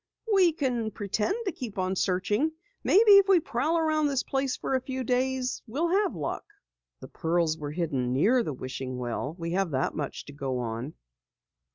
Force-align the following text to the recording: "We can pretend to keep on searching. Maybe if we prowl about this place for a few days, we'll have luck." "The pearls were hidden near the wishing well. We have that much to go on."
"We 0.33 0.51
can 0.51 0.89
pretend 0.89 1.35
to 1.45 1.51
keep 1.51 1.77
on 1.77 1.95
searching. 1.95 2.53
Maybe 2.83 3.17
if 3.17 3.27
we 3.27 3.39
prowl 3.39 3.77
about 3.85 4.09
this 4.09 4.23
place 4.23 4.57
for 4.57 4.73
a 4.73 4.81
few 4.81 5.03
days, 5.03 5.61
we'll 5.67 5.89
have 5.89 6.15
luck." 6.15 6.43
"The 7.01 7.07
pearls 7.07 7.55
were 7.55 7.69
hidden 7.69 8.11
near 8.11 8.41
the 8.41 8.51
wishing 8.51 8.97
well. 8.97 9.35
We 9.37 9.51
have 9.51 9.69
that 9.69 9.93
much 9.93 10.25
to 10.25 10.33
go 10.33 10.57
on." 10.57 10.95